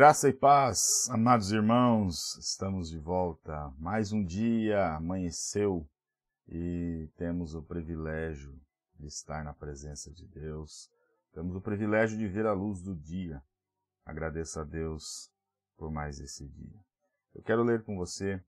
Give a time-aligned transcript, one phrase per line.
[0.00, 3.70] Graça e paz, amados irmãos, estamos de volta.
[3.78, 5.86] Mais um dia amanheceu
[6.48, 8.58] e temos o privilégio
[8.98, 10.90] de estar na presença de Deus.
[11.34, 13.42] Temos o privilégio de ver a luz do dia.
[14.02, 15.30] Agradeço a Deus
[15.76, 16.80] por mais esse dia.
[17.34, 18.42] Eu quero ler com você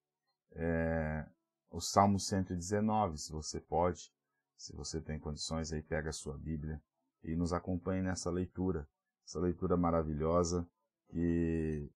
[0.52, 1.26] é,
[1.70, 4.10] o Salmo 119, se você pode,
[4.56, 6.80] se você tem condições, aí pega a sua Bíblia
[7.22, 8.88] e nos acompanhe nessa leitura,
[9.22, 10.66] essa leitura maravilhosa
[11.12, 11.90] que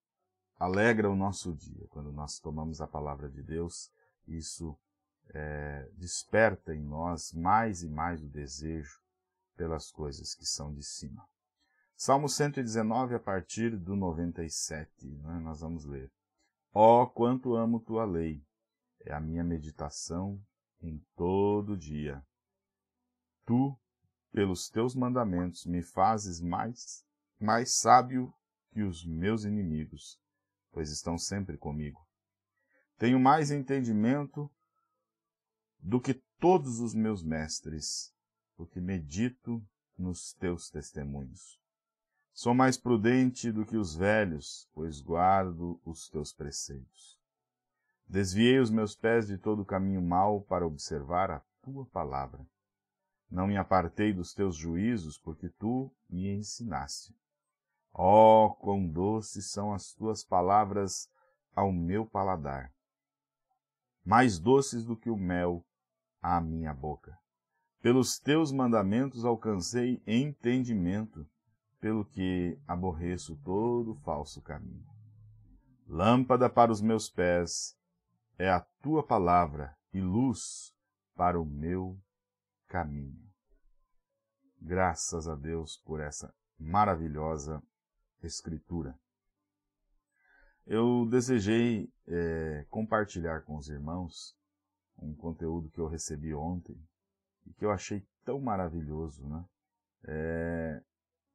[0.59, 1.87] alegra o nosso dia.
[1.88, 3.91] Quando nós tomamos a palavra de Deus,
[4.28, 4.78] isso
[5.31, 9.00] é, desperta em nós mais e mais o desejo
[9.56, 11.26] pelas coisas que são de cima.
[11.97, 16.12] Salmo 119, a partir do 97, né, nós vamos ler.
[16.75, 18.44] Ó, oh, quanto amo tua lei!
[19.00, 20.38] É a minha meditação
[20.82, 22.22] em todo dia.
[23.47, 23.75] Tu,
[24.31, 27.03] pelos teus mandamentos, me fazes mais,
[27.41, 28.34] mais sábio
[28.76, 30.20] que os meus inimigos,
[30.70, 32.06] pois estão sempre comigo.
[32.98, 34.50] Tenho mais entendimento
[35.78, 38.12] do que todos os meus mestres,
[38.54, 39.66] porque medito
[39.97, 41.59] nos teus testemunhos.
[42.34, 47.19] Sou mais prudente do que os velhos, pois guardo os teus preceitos.
[48.06, 52.47] Desviei os meus pés de todo caminho mau para observar a tua palavra.
[53.31, 57.16] Não me apartei dos teus juízos, porque tu me ensinaste.
[57.99, 61.09] Oh, quão doces são as tuas palavras
[61.55, 62.71] ao meu paladar,
[64.05, 65.65] mais doces do que o mel
[66.20, 67.19] à minha boca.
[67.81, 71.26] Pelos teus mandamentos alcancei entendimento,
[71.81, 74.87] pelo que aborreço todo falso caminho.
[75.87, 77.75] Lâmpada para os meus pés
[78.37, 80.75] é a tua palavra e luz
[81.15, 81.99] para o meu
[82.67, 83.26] caminho.
[84.61, 87.62] Graças a Deus por essa maravilhosa
[88.23, 88.99] Escritura.
[90.67, 94.37] Eu desejei é, compartilhar com os irmãos
[94.99, 96.77] um conteúdo que eu recebi ontem
[97.47, 99.45] e que eu achei tão maravilhoso, né?
[100.05, 100.83] É,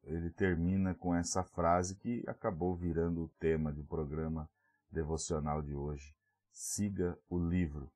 [0.04, 4.50] ele termina com essa frase que acabou virando o tema do programa
[4.92, 6.14] devocional de hoje.
[6.52, 7.90] Siga o livro.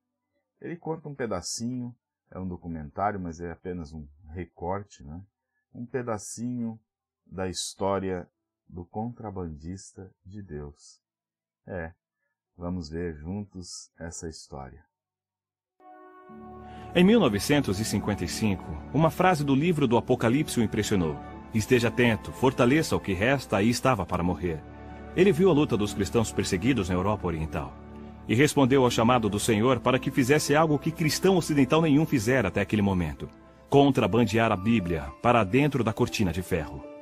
[0.62, 1.94] Ele conta um pedacinho,
[2.32, 5.22] é um documentário, mas é apenas um recorte, né?
[5.74, 6.80] Um pedacinho
[7.26, 8.30] da história
[8.68, 11.00] do contrabandista de Deus.
[11.68, 11.94] É,
[12.58, 14.84] vamos ver juntos essa história.
[16.94, 18.64] Em 1955,
[18.94, 21.18] uma frase do livro do Apocalipse o impressionou.
[21.54, 24.62] Esteja atento, fortaleça o que resta e estava para morrer.
[25.16, 27.74] Ele viu a luta dos cristãos perseguidos na Europa Oriental
[28.28, 32.48] e respondeu ao chamado do Senhor para que fizesse algo que cristão ocidental nenhum fizera
[32.48, 33.30] até aquele momento:
[33.70, 36.95] contrabandear a Bíblia para dentro da cortina de ferro.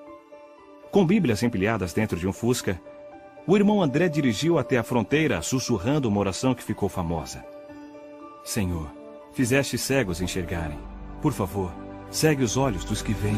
[0.94, 2.80] Com Bíblias empilhadas dentro de um Fusca,
[3.48, 7.44] o irmão André dirigiu até a fronteira, sussurrando uma oração que ficou famosa.
[8.44, 8.94] Senhor,
[9.34, 10.78] fizeste cegos enxergarem.
[11.20, 11.74] Por favor,
[12.12, 13.34] segue os olhos dos que vêm.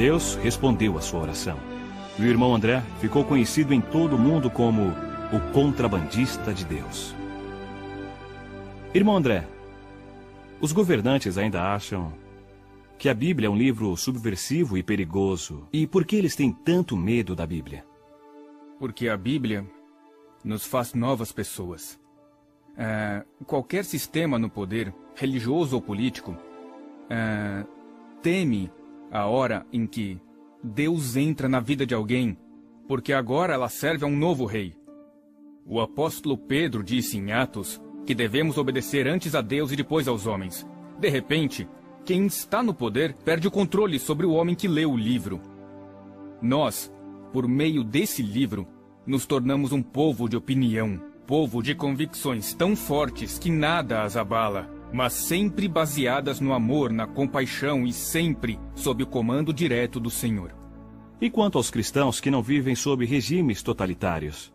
[0.00, 1.58] Deus respondeu à sua oração.
[2.18, 4.88] E o irmão André ficou conhecido em todo o mundo como
[5.30, 7.14] o contrabandista de Deus.
[8.94, 9.46] Irmão André,
[10.58, 12.14] os governantes ainda acham
[12.96, 15.68] que a Bíblia é um livro subversivo e perigoso.
[15.70, 17.84] E por que eles têm tanto medo da Bíblia?
[18.78, 19.66] Porque a Bíblia
[20.42, 22.00] nos faz novas pessoas.
[22.74, 26.34] É, qualquer sistema no poder, religioso ou político,
[27.10, 27.66] é,
[28.22, 28.70] teme
[29.10, 30.20] a hora em que
[30.62, 32.36] Deus entra na vida de alguém,
[32.86, 34.74] porque agora ela serve a um novo rei.
[35.66, 40.26] O apóstolo Pedro disse em Atos que devemos obedecer antes a Deus e depois aos
[40.26, 40.66] homens.
[40.98, 41.68] De repente,
[42.04, 45.40] quem está no poder perde o controle sobre o homem que lê o livro.
[46.42, 46.92] Nós,
[47.32, 48.66] por meio desse livro,
[49.06, 54.79] nos tornamos um povo de opinião, povo de convicções tão fortes que nada as abala
[54.92, 60.54] mas sempre baseadas no amor, na compaixão e sempre sob o comando direto do Senhor.
[61.20, 64.52] E quanto aos cristãos que não vivem sob regimes totalitários?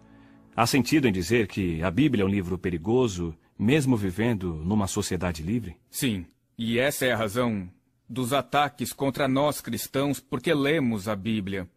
[0.56, 5.44] Há sentido em dizer que a Bíblia é um livro perigoso, mesmo vivendo numa sociedade
[5.44, 5.76] livre?
[5.90, 6.26] Sim,
[6.58, 7.70] e essa é a razão
[8.10, 11.70] dos ataques contra nós cristãos porque lemos a Bíblia.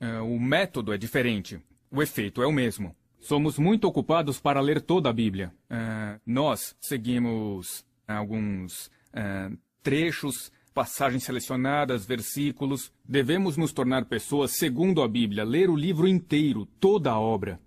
[0.00, 1.60] É, o método é diferente,
[1.90, 2.94] o efeito é o mesmo.
[3.20, 5.52] Somos muito ocupados para ler toda a Bíblia.
[5.68, 7.84] É, nós seguimos
[8.16, 12.92] alguns uh, trechos, passagens selecionadas, versículos.
[13.04, 17.60] Devemos nos tornar pessoas segundo a Bíblia, ler o livro inteiro, toda a obra,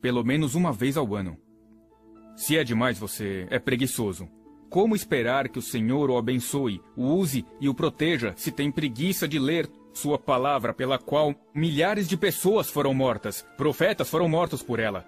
[0.00, 1.38] pelo menos uma vez ao ano.
[2.36, 4.28] Se é demais, você é preguiçoso.
[4.68, 9.28] Como esperar que o Senhor o abençoe, o use e o proteja se tem preguiça
[9.28, 14.80] de ler sua palavra pela qual milhares de pessoas foram mortas, profetas foram mortos por
[14.80, 15.06] ela,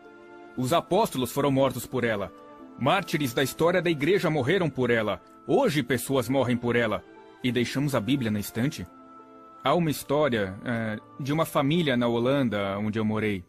[0.57, 2.33] os apóstolos foram mortos por ela,
[2.79, 7.05] mártires da história da igreja morreram por ela, hoje pessoas morrem por ela,
[7.43, 8.87] e deixamos a Bíblia na estante?
[9.63, 13.45] Há uma história é, de uma família na Holanda, onde eu morei.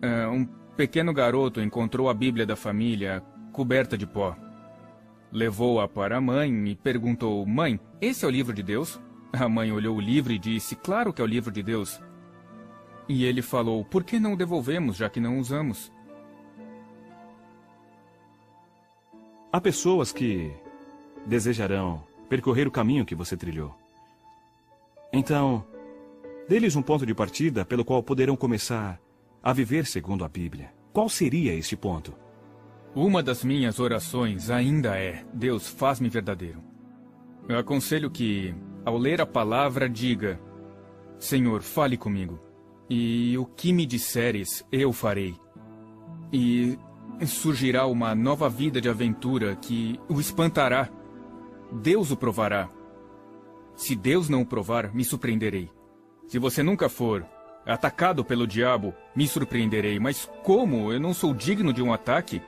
[0.00, 0.44] É, um
[0.76, 3.22] pequeno garoto encontrou a Bíblia da família
[3.52, 4.36] coberta de pó.
[5.32, 9.00] Levou-a para a mãe e perguntou: Mãe, esse é o livro de Deus?
[9.32, 12.00] A mãe olhou o livro e disse: Claro que é o livro de Deus.
[13.08, 15.92] E ele falou: Por que não o devolvemos, já que não usamos?
[19.52, 20.52] Há pessoas que
[21.26, 23.74] desejarão percorrer o caminho que você trilhou.
[25.12, 25.64] Então,
[26.48, 29.00] dê-lhes um ponto de partida pelo qual poderão começar
[29.42, 30.72] a viver segundo a Bíblia.
[30.92, 32.14] Qual seria esse ponto?
[32.94, 36.62] Uma das minhas orações ainda é: Deus, faz-me verdadeiro.
[37.48, 38.54] Eu aconselho que,
[38.84, 40.40] ao ler a palavra, diga:
[41.18, 42.38] Senhor, fale comigo,
[42.88, 45.34] e o que me disseres, eu farei.
[46.32, 46.78] E
[47.26, 50.88] surgirá uma nova vida de aventura que o espantará.
[51.72, 52.68] Deus o provará.
[53.74, 55.70] Se Deus não o provar, me surpreenderei.
[56.26, 57.26] Se você nunca for
[57.66, 59.98] atacado pelo diabo, me surpreenderei.
[59.98, 60.92] Mas como?
[60.92, 62.42] Eu não sou digno de um ataque?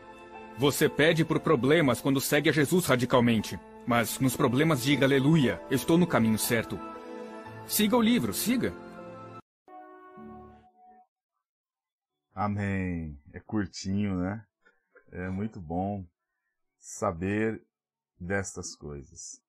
[0.59, 3.59] Você pede por problemas quando segue a Jesus radicalmente.
[3.87, 6.79] Mas nos problemas diga aleluia, eu estou no caminho certo.
[7.67, 8.73] Siga o livro, siga.
[12.35, 13.19] Amém.
[13.33, 14.45] É curtinho, né?
[15.13, 16.07] É muito bom
[16.79, 17.63] saber
[18.19, 19.43] destas coisas.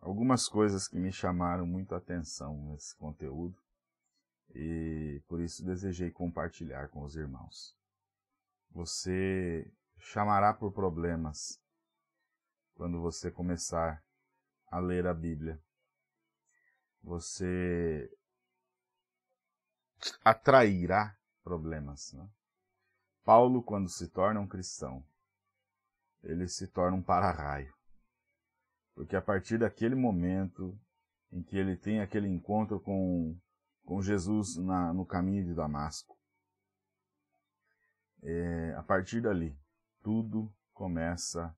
[0.00, 3.56] Algumas coisas que me chamaram muito a atenção nesse conteúdo
[4.52, 7.76] e por isso desejei compartilhar com os irmãos.
[8.72, 11.62] Você chamará por problemas
[12.74, 14.02] quando você começar
[14.66, 15.62] a ler a Bíblia.
[17.00, 18.12] Você
[20.24, 22.12] atrairá problemas.
[22.12, 22.28] Né?
[23.30, 25.06] Paulo, quando se torna um cristão,
[26.20, 27.72] ele se torna um para-raio.
[28.92, 30.76] Porque a partir daquele momento
[31.30, 33.38] em que ele tem aquele encontro com,
[33.84, 36.18] com Jesus na, no caminho de Damasco,
[38.24, 39.56] é, a partir dali,
[40.02, 41.56] tudo começa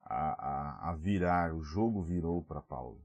[0.00, 3.04] a, a, a virar, o jogo virou para Paulo.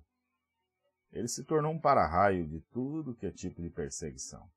[1.12, 4.50] Ele se tornou um para-raio de tudo que é tipo de perseguição.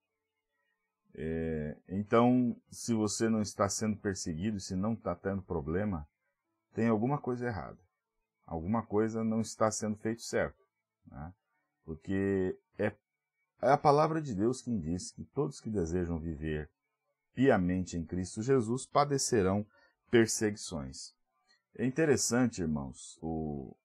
[1.14, 6.08] É, então, se você não está sendo perseguido, se não está tendo problema,
[6.72, 7.78] tem alguma coisa errada.
[8.46, 10.64] Alguma coisa não está sendo feito certo.
[11.06, 11.32] Né?
[11.84, 12.92] Porque é,
[13.62, 16.70] é a palavra de Deus quem diz que todos que desejam viver
[17.34, 19.66] piamente em Cristo Jesus padecerão
[20.10, 21.14] perseguições.
[21.76, 23.76] É interessante, irmãos, o,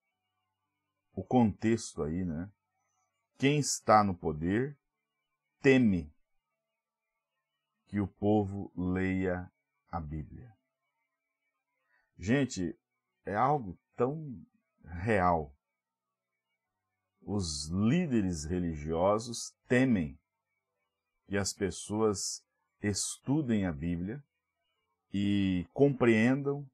[1.13, 2.49] o contexto aí, né?
[3.37, 4.77] Quem está no poder
[5.61, 6.11] teme
[7.95, 9.49] que o povo leia
[9.87, 10.53] a Bíblia.
[12.17, 12.77] Gente,
[13.25, 14.45] é algo tão
[14.83, 15.55] real.
[17.21, 20.19] Os líderes religiosos temem
[21.25, 22.45] que as pessoas
[22.81, 24.21] estudem a Bíblia
[25.13, 26.69] e compreendam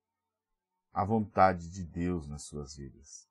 [0.92, 3.30] a vontade de Deus nas suas vidas.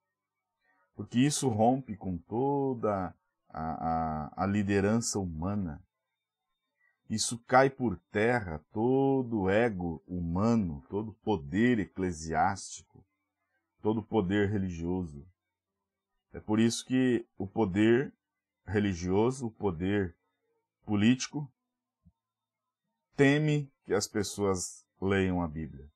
[0.95, 3.13] Porque isso rompe com toda
[3.49, 3.63] a,
[4.39, 5.85] a, a liderança humana.
[7.11, 13.05] Isso cai por terra todo o ego humano, todo o poder eclesiástico,
[13.83, 15.27] todo poder religioso.
[16.33, 18.15] É por isso que o poder
[18.65, 20.17] religioso, o poder
[20.87, 21.53] político,
[23.17, 25.91] teme que as pessoas leiam a Bíblia.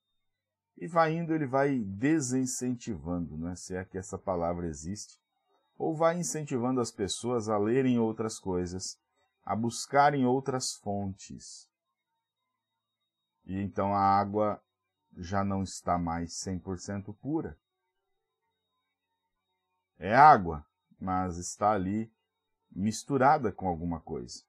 [0.76, 5.20] E vai indo, ele vai desincentivando, né, se é que essa palavra existe,
[5.78, 8.98] ou vai incentivando as pessoas a lerem outras coisas,
[9.44, 11.68] a buscarem outras fontes.
[13.44, 14.62] E então a água
[15.16, 17.58] já não está mais 100% pura.
[19.98, 20.66] É água,
[20.98, 22.12] mas está ali
[22.70, 24.42] misturada com alguma coisa.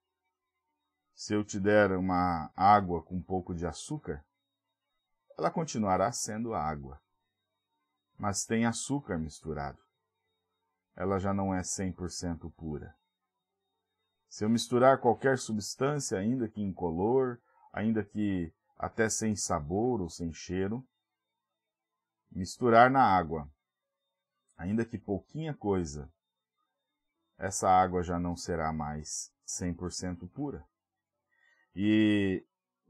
[1.14, 4.25] Se eu te der uma água com um pouco de açúcar,
[5.38, 7.02] ela continuará sendo água,
[8.18, 9.80] mas tem açúcar misturado.
[10.96, 12.96] Ela já não é 100% pura.
[14.29, 17.39] Se eu misturar qualquer substância, ainda que incolor,
[17.72, 20.86] ainda que até sem sabor ou sem cheiro,
[22.32, 23.50] misturar na água,
[24.58, 26.12] ainda que pouquinha coisa,
[27.38, 30.65] essa água já não será mais 100% pura.
[31.75, 32.46] E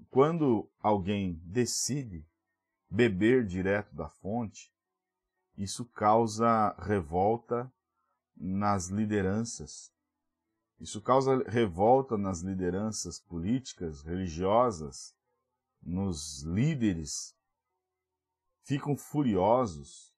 [0.10, 2.28] quando alguém decide
[2.90, 4.72] beber direto da fonte,
[5.58, 7.72] isso causa revolta
[8.36, 9.95] nas lideranças.
[10.80, 15.16] Isso causa revolta nas lideranças políticas, religiosas,
[15.82, 17.36] nos líderes.
[18.64, 20.14] Ficam furiosos.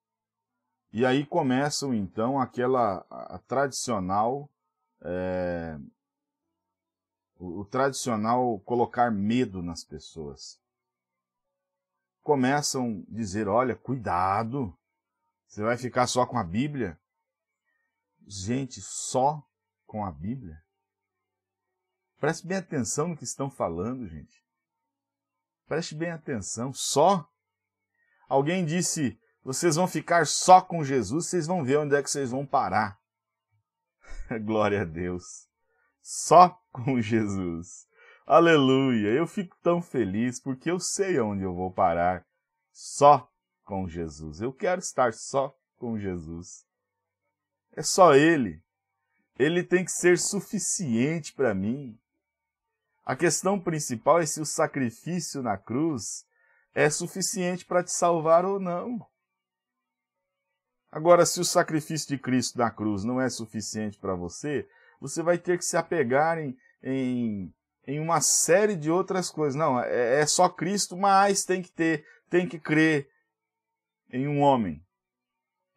[0.91, 4.49] E aí começam então aquela a tradicional
[5.01, 5.77] é,
[7.39, 10.59] o, o tradicional colocar medo nas pessoas.
[12.21, 14.77] Começam a dizer, olha, cuidado,
[15.47, 16.99] você vai ficar só com a Bíblia?
[18.25, 19.46] Gente, só
[19.88, 20.62] com a Bíblia?
[22.20, 24.46] Preste bem atenção no que estão falando, gente.
[25.65, 27.27] Preste bem atenção, só.
[28.29, 32.29] Alguém disse, vocês vão ficar só com Jesus, vocês vão ver onde é que vocês
[32.29, 33.00] vão parar.
[34.46, 35.48] Glória a Deus
[36.08, 37.86] só com Jesus.
[38.25, 39.10] Aleluia!
[39.10, 42.25] Eu fico tão feliz porque eu sei onde eu vou parar.
[42.72, 43.29] Só
[43.65, 44.39] com Jesus.
[44.39, 46.65] Eu quero estar só com Jesus.
[47.74, 48.63] É só Ele.
[49.38, 51.98] Ele tem que ser suficiente para mim.
[53.06, 56.25] A questão principal é se o sacrifício na cruz
[56.74, 59.06] é suficiente para te salvar ou não.
[60.91, 64.67] Agora, se o sacrifício de Cristo na cruz não é suficiente para você,
[65.00, 67.53] você vai ter que se apegar em, em,
[67.86, 69.56] em uma série de outras coisas.
[69.56, 73.10] Não, é, é só Cristo, mas tem que ter, tem que crer
[74.10, 74.84] em um homem,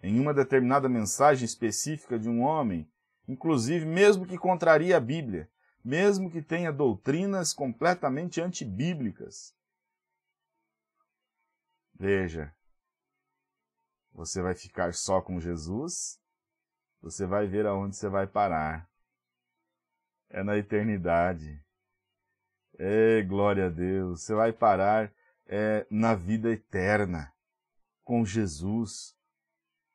[0.03, 2.89] em uma determinada mensagem específica de um homem,
[3.31, 5.49] inclusive mesmo que contraria a Bíblia,
[5.85, 9.55] mesmo que tenha doutrinas completamente antibíblicas.
[11.95, 12.55] Veja,
[14.13, 16.21] você vai ficar só com Jesus,
[17.01, 18.91] você vai ver aonde você vai parar
[20.31, 21.61] é na eternidade.
[22.79, 24.23] É, glória a Deus.
[24.23, 25.13] Você vai parar
[25.47, 27.35] é, na vida eterna
[28.05, 29.17] com Jesus.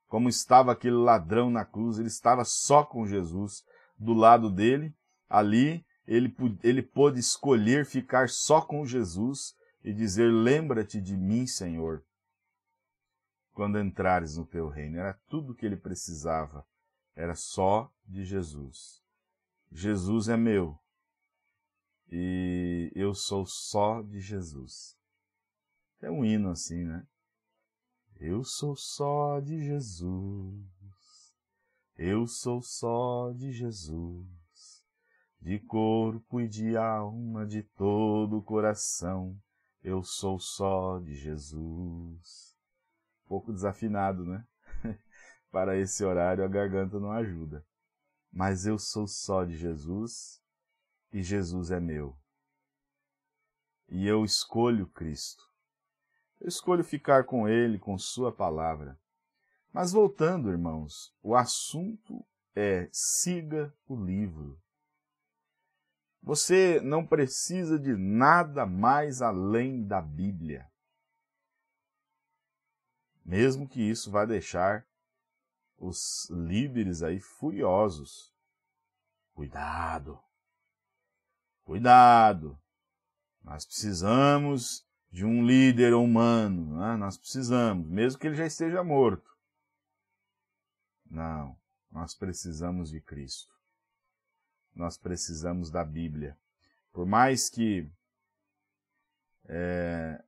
[0.08, 3.64] Como estava aquele ladrão na cruz, ele estava só com Jesus
[3.98, 4.94] do lado dele.
[5.28, 6.34] Ali ele,
[6.64, 12.04] ele pôde escolher ficar só com Jesus e dizer: Lembra-te de mim, Senhor,
[13.54, 14.98] quando entrares no teu reino.
[14.98, 16.66] Era tudo o que ele precisava.
[17.16, 19.02] Era só de Jesus.
[19.72, 20.80] Jesus é meu
[22.08, 24.96] e eu sou só de Jesus.
[26.02, 27.06] É um hino assim, né?
[28.20, 30.66] Eu sou só de Jesus,
[31.98, 34.84] eu sou só de Jesus,
[35.40, 39.38] de corpo e de alma, de todo o coração,
[39.84, 42.56] eu sou só de Jesus.
[43.28, 44.46] Pouco desafinado, né?
[45.52, 47.66] Para esse horário a garganta não ajuda
[48.36, 50.42] mas eu sou só de Jesus
[51.10, 52.20] e Jesus é meu.
[53.88, 55.42] E eu escolho Cristo.
[56.39, 59.00] Eu escolho ficar com Ele, com Sua palavra.
[59.72, 62.25] Mas voltando, irmãos, o assunto
[62.56, 64.60] é siga o livro.
[66.22, 70.70] Você não precisa de nada mais além da Bíblia.
[73.24, 74.88] Mesmo que isso vá deixar
[75.77, 78.34] os líderes aí furiosos.
[79.34, 80.20] Cuidado!
[81.63, 82.60] Cuidado!
[83.44, 84.85] Nós precisamos
[85.16, 86.98] de um líder humano, né?
[86.98, 89.34] nós precisamos, mesmo que ele já esteja morto.
[91.10, 91.58] Não,
[91.90, 93.54] nós precisamos de Cristo.
[94.76, 96.38] Nós precisamos da Bíblia.
[96.92, 97.90] Por mais que
[99.46, 100.22] é,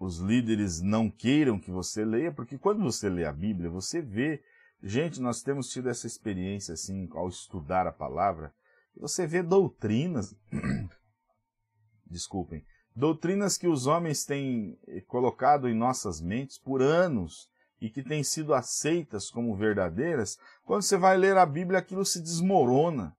[0.00, 4.42] os líderes não queiram que você leia, porque quando você lê a Bíblia, você vê
[4.80, 8.54] Gente, nós temos tido essa experiência assim ao estudar a palavra.
[8.96, 10.36] Você vê doutrinas,
[12.06, 12.64] desculpem,
[12.98, 17.48] doutrinas que os homens têm eh, colocado em nossas mentes por anos
[17.80, 20.36] e que têm sido aceitas como verdadeiras.
[20.64, 23.16] Quando você vai ler a Bíblia, aquilo se desmorona,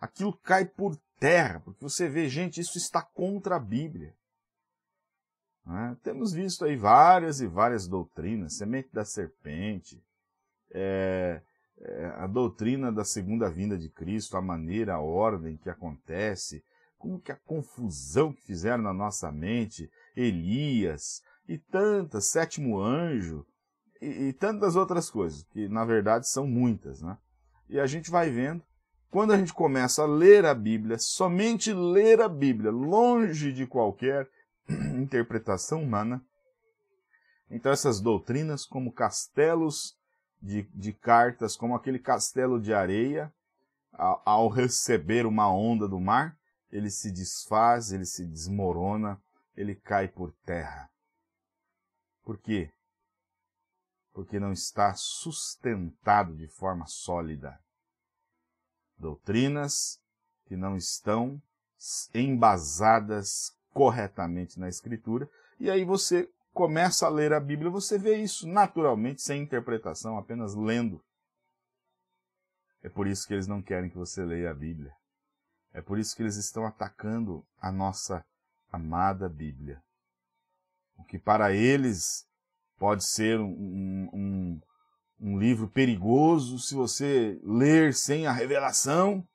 [0.00, 4.14] aquilo cai por terra, porque você vê, gente, isso está contra a Bíblia.
[5.68, 5.94] É?
[6.02, 10.02] Temos visto aí várias e várias doutrinas, semente da serpente,
[10.72, 11.42] é,
[11.78, 16.64] é, a doutrina da segunda vinda de Cristo, a maneira, a ordem que acontece,
[17.02, 23.44] como que a confusão que fizeram na nossa mente, Elias e tantas, sétimo anjo
[24.00, 27.18] e, e tantas outras coisas, que na verdade são muitas, né?
[27.68, 28.62] E a gente vai vendo,
[29.10, 34.30] quando a gente começa a ler a Bíblia, somente ler a Bíblia, longe de qualquer
[34.96, 36.24] interpretação humana,
[37.50, 39.96] então essas doutrinas como castelos
[40.40, 43.32] de, de cartas, como aquele castelo de areia,
[43.92, 46.36] ao, ao receber uma onda do mar,
[46.72, 49.20] ele se desfaz, ele se desmorona,
[49.54, 50.90] ele cai por terra.
[52.24, 52.72] Por quê?
[54.12, 57.60] Porque não está sustentado de forma sólida.
[58.96, 60.00] Doutrinas
[60.46, 61.40] que não estão
[62.14, 68.46] embasadas corretamente na Escritura, e aí você começa a ler a Bíblia, você vê isso
[68.46, 71.02] naturalmente, sem interpretação, apenas lendo.
[72.82, 74.94] É por isso que eles não querem que você leia a Bíblia.
[75.72, 78.24] É por isso que eles estão atacando a nossa
[78.70, 79.82] amada Bíblia.
[80.96, 82.26] O que para eles
[82.78, 84.60] pode ser um, um,
[85.20, 89.26] um livro perigoso se você ler sem a revelação,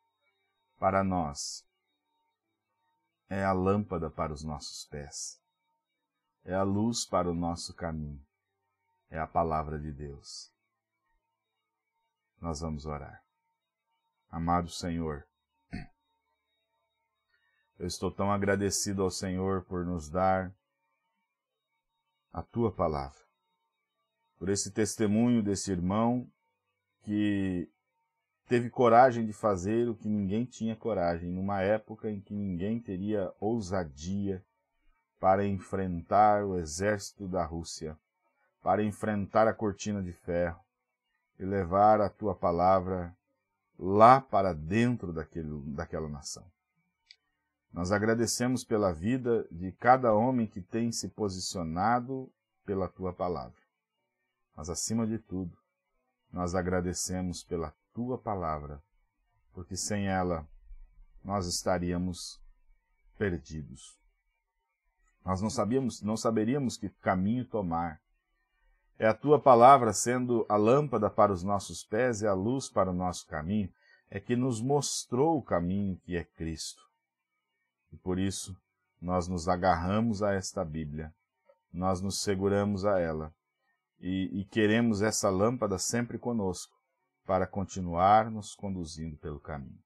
[0.80, 1.66] para nós
[3.30, 5.42] é a lâmpada para os nossos pés,
[6.46, 8.26] é a luz para o nosso caminho,
[9.10, 10.52] é a palavra de Deus.
[12.40, 13.22] Nós vamos orar.
[14.30, 15.27] Amado Senhor,
[17.80, 20.54] eu estou tão agradecido ao Senhor por nos dar
[22.34, 23.22] a tua palavra,
[24.38, 26.30] por esse testemunho desse irmão
[27.02, 27.70] que
[28.48, 33.34] teve coragem de fazer o que ninguém tinha coragem, numa época em que ninguém teria
[33.40, 34.44] ousadia
[35.20, 37.98] para enfrentar o exército da Rússia,
[38.62, 40.64] para enfrentar a cortina de ferro
[41.40, 43.16] e levar a tua palavra
[43.78, 46.46] lá para dentro daquele, daquela nação.
[47.72, 52.32] Nós agradecemos pela vida de cada homem que tem se posicionado
[52.66, 53.62] pela tua palavra.
[54.56, 55.56] Mas, acima de tudo,
[56.32, 58.82] nós agradecemos pela tua palavra,
[59.54, 60.48] porque sem ela
[61.24, 62.42] nós estaríamos
[63.18, 63.98] perdidos.
[65.26, 68.00] Nós não sabíamos, não saberíamos que caminho tomar.
[68.98, 72.92] É a tua palavra sendo a lâmpada para os nossos pés e a luz para
[72.92, 73.72] o nosso caminho,
[74.10, 76.87] é que nos mostrou o caminho que é Cristo.
[77.92, 78.56] E por isso
[79.02, 81.14] nós nos agarramos a esta Bíblia,
[81.72, 83.34] nós nos seguramos a ela
[84.00, 86.76] e, e queremos essa lâmpada sempre conosco,
[87.26, 89.78] para continuar nos conduzindo pelo caminho.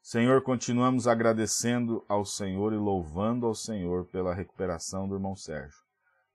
[0.00, 5.80] Senhor, continuamos agradecendo ao Senhor e louvando ao Senhor pela recuperação do irmão Sérgio,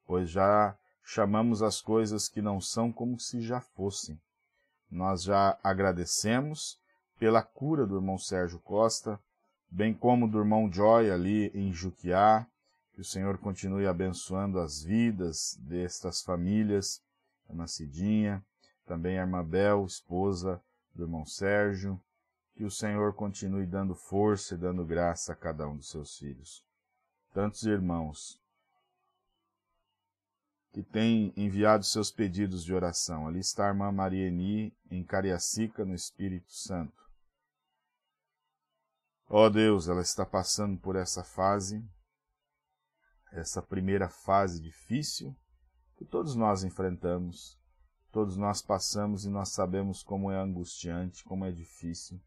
[0.06, 4.20] pois já chamamos as coisas que não são como se já fossem.
[4.90, 6.80] Nós já agradecemos
[7.18, 9.20] pela cura do irmão Sérgio Costa,
[9.70, 12.48] bem como do irmão Joy ali em Juquiá,
[12.94, 17.02] que o Senhor continue abençoando as vidas destas famílias,
[17.48, 18.44] a Nascidinha,
[18.86, 20.62] também a irmã Bel, esposa
[20.94, 22.02] do irmão Sérgio,
[22.56, 26.64] que o Senhor continue dando força e dando graça a cada um dos seus filhos.
[27.34, 28.42] Tantos irmãos
[30.74, 33.28] que têm enviado seus pedidos de oração.
[33.28, 37.09] Ali está a irmã Maria Eni, em Cariacica, no Espírito Santo.
[39.30, 41.88] Ó oh Deus, ela está passando por essa fase,
[43.32, 45.36] essa primeira fase difícil
[45.96, 47.60] que todos nós enfrentamos,
[48.12, 52.20] Todos nós passamos e nós sabemos como é angustiante, como é difícil.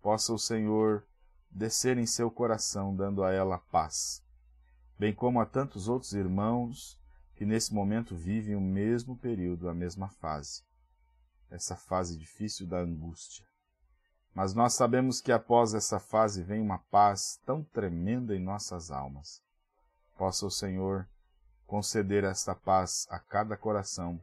[0.00, 1.06] Possa o Senhor
[1.50, 4.24] descer em seu coração, dando a ela paz,
[4.98, 6.98] bem como a tantos outros irmãos
[7.36, 10.62] que nesse momento vivem o mesmo período, a mesma fase,
[11.50, 13.44] essa fase difícil da angústia.
[14.34, 19.42] Mas nós sabemos que após essa fase vem uma paz tão tremenda em nossas almas.
[20.16, 21.08] Possa o Senhor
[21.66, 24.20] conceder esta paz a cada coração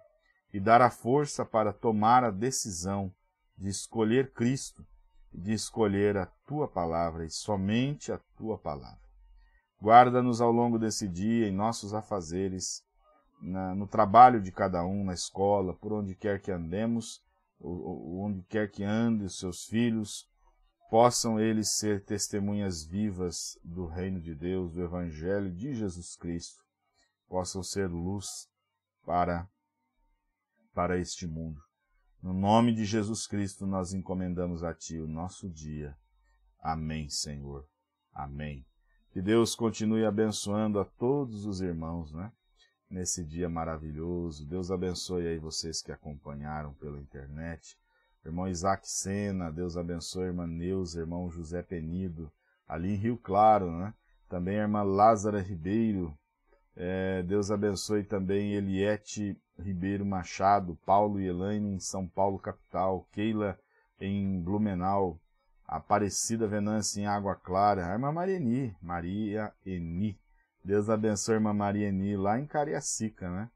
[0.53, 3.13] e dar a força para tomar a decisão
[3.57, 4.85] de escolher Cristo,
[5.33, 9.07] de escolher a tua palavra e somente a tua palavra.
[9.81, 12.83] Guarda-nos ao longo desse dia em nossos afazeres,
[13.41, 17.21] na, no trabalho de cada um, na escola, por onde quer que andemos,
[17.59, 20.29] onde quer que ande os seus filhos,
[20.89, 26.63] possam eles ser testemunhas vivas do reino de Deus, do Evangelho de Jesus Cristo,
[27.27, 28.49] possam ser luz
[29.05, 29.47] para
[30.73, 31.59] para este mundo.
[32.21, 35.97] No nome de Jesus Cristo, nós encomendamos a Ti o nosso dia.
[36.59, 37.67] Amém, Senhor.
[38.13, 38.65] Amém.
[39.11, 42.31] Que Deus continue abençoando a todos os irmãos, né?
[42.89, 44.45] Nesse dia maravilhoso.
[44.45, 47.77] Deus abençoe aí vocês que acompanharam pela internet.
[48.25, 52.31] Irmão Isaac Sena, Deus abençoe a irmã Neuza, irmão José Penido,
[52.67, 53.93] ali em Rio Claro, né?
[54.27, 56.17] Também a irmã Lázara Ribeiro,
[56.79, 63.57] é, Deus abençoe também Eliette Ribeiro Machado, Paulo e Elaine em São Paulo, capital, Keila
[63.99, 65.19] em Blumenau,
[65.67, 70.19] Aparecida Venâncio em Água Clara, a irmã Marieni, Maria Eni.
[70.67, 73.49] Deus abençoe a irmã Maria Eni lá em Cariacica, né?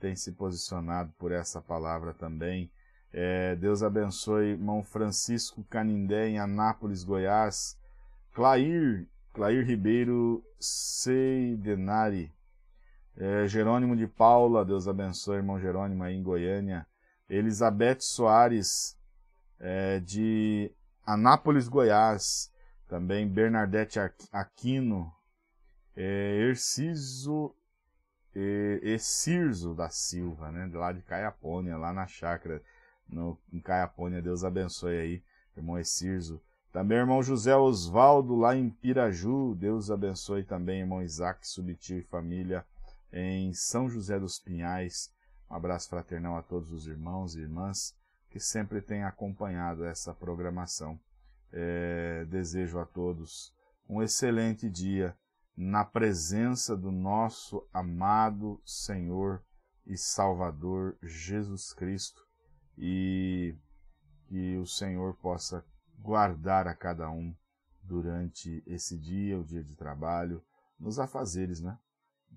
[0.00, 2.68] tem se posicionado por essa palavra também.
[3.12, 7.78] É, Deus abençoe irmão Francisco Canindé, em Anápolis, Goiás.
[8.34, 12.34] Clair, Clair Ribeiro Seidenari.
[13.16, 16.84] É, Jerônimo de Paula, Deus abençoe, irmão Jerônimo, aí em Goiânia.
[17.30, 18.98] Elizabeth Soares,
[19.60, 20.72] é, de
[21.06, 22.50] Anápolis, Goiás.
[22.88, 24.00] Também Bernadette
[24.32, 25.15] Aquino.
[25.96, 27.54] É, Erciso
[28.34, 30.70] e, Exirzo da Silva, né?
[30.72, 32.62] Lá de Caiapônia, lá na chácara,
[33.08, 34.20] no, em Caiapônia.
[34.20, 35.22] Deus abençoe aí,
[35.56, 36.40] irmão Exirzo.
[36.70, 39.54] Também irmão José Osvaldo, lá em Piraju.
[39.54, 42.66] Deus abençoe também, irmão Isaac Subtil e família,
[43.10, 45.10] em São José dos Pinhais.
[45.50, 47.96] Um abraço fraternal a todos os irmãos e irmãs
[48.28, 51.00] que sempre têm acompanhado essa programação.
[51.50, 53.54] É, desejo a todos
[53.88, 55.16] um excelente dia
[55.56, 59.42] na presença do nosso amado Senhor
[59.86, 62.26] e Salvador Jesus Cristo
[62.76, 63.56] e
[64.26, 65.64] que o Senhor possa
[65.98, 67.34] guardar a cada um
[67.82, 70.44] durante esse dia, o dia de trabalho,
[70.78, 71.78] nos afazeres, né?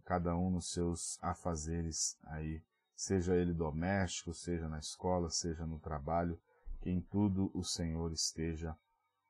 [0.06, 2.64] Cada um nos seus afazeres aí,
[2.96, 6.40] seja ele doméstico, seja na escola, seja no trabalho,
[6.80, 8.78] que em tudo o Senhor esteja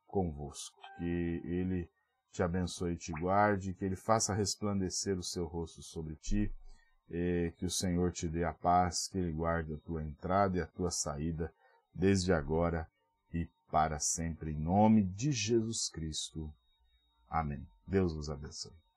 [0.05, 0.79] convosco.
[0.97, 1.89] Que Ele
[2.31, 6.51] te abençoe e te guarde, que Ele faça resplandecer o seu rosto sobre ti,
[7.57, 10.67] que o Senhor te dê a paz, que Ele guarde a tua entrada e a
[10.67, 11.51] tua saída,
[11.93, 12.87] desde agora
[13.33, 16.53] e para sempre, em nome de Jesus Cristo.
[17.27, 17.67] Amém.
[17.85, 18.88] Deus vos abençoe.